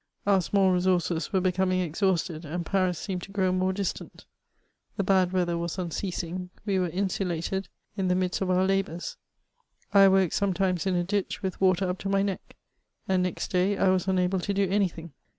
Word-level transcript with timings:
Our 0.25 0.41
small 0.41 0.71
resources 0.71 1.31
were 1.31 1.41
becoming 1.41 1.79
exhausted, 1.81 2.43
and 2.43 2.65
Paris 2.65 2.97
seemed 2.97 3.21
to 3.21 3.31
grow 3.31 3.51
more 3.51 3.71
distant. 3.71 4.25
The 4.97 5.03
bad 5.03 5.31
weather 5.31 5.59
was 5.59 5.77
unceasing; 5.77 6.49
we 6.65 6.79
were 6.79 6.89
insulated 6.89 7.69
in 7.95 8.07
the 8.07 8.15
midst 8.15 8.39
352 8.39 8.41
MEHOISS 8.41 8.41
OF 8.41 8.49
of 8.49 8.49
our 8.57 8.95
labours. 8.95 9.17
I 9.93 10.01
awoke 10.05 10.31
sometinies 10.31 10.87
in 10.87 10.95
a 10.95 11.03
ditch, 11.03 11.43
with 11.43 11.61
water 11.61 11.85
tcp 11.85 11.99
to 11.99 12.09
my 12.09 12.23
neck; 12.23 12.55
aad 13.07 13.19
next 13.19 13.51
day 13.51 13.77
I 13.77 13.89
was 13.89 14.07
unable 14.07 14.39
to 14.39 14.53
do 14.55 14.67
any 14.67 14.87
thing. 14.87 15.11